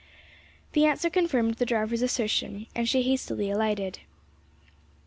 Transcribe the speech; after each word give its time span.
The 0.71 0.85
answer 0.85 1.11
confirmed 1.11 1.57
the 1.57 1.65
driver's 1.67 2.01
assertion, 2.01 2.65
and 2.73 2.89
she 2.89 3.03
hastily 3.03 3.51
alighted. 3.51 3.99